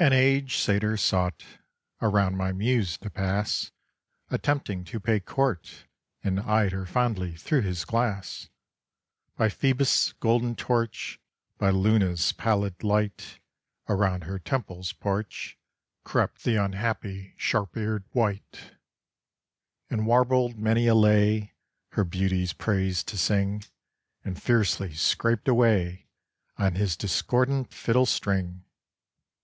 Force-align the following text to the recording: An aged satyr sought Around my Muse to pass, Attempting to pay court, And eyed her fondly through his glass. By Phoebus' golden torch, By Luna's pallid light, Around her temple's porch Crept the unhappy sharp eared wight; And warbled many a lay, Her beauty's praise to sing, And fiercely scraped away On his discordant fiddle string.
An 0.00 0.12
aged 0.12 0.58
satyr 0.58 0.96
sought 0.96 1.44
Around 2.00 2.36
my 2.36 2.50
Muse 2.50 2.98
to 2.98 3.08
pass, 3.08 3.70
Attempting 4.28 4.82
to 4.86 4.98
pay 4.98 5.20
court, 5.20 5.86
And 6.24 6.40
eyed 6.40 6.72
her 6.72 6.84
fondly 6.84 7.36
through 7.36 7.60
his 7.62 7.84
glass. 7.84 8.48
By 9.36 9.48
Phoebus' 9.50 10.14
golden 10.14 10.56
torch, 10.56 11.20
By 11.58 11.70
Luna's 11.70 12.32
pallid 12.32 12.82
light, 12.82 13.38
Around 13.88 14.24
her 14.24 14.40
temple's 14.40 14.92
porch 14.92 15.56
Crept 16.02 16.42
the 16.42 16.56
unhappy 16.56 17.34
sharp 17.36 17.76
eared 17.76 18.02
wight; 18.12 18.74
And 19.88 20.08
warbled 20.08 20.58
many 20.58 20.88
a 20.88 20.94
lay, 20.96 21.54
Her 21.90 22.02
beauty's 22.02 22.52
praise 22.52 23.04
to 23.04 23.16
sing, 23.16 23.62
And 24.24 24.42
fiercely 24.42 24.92
scraped 24.92 25.46
away 25.46 26.08
On 26.56 26.74
his 26.74 26.96
discordant 26.96 27.72
fiddle 27.72 28.06
string. 28.06 28.64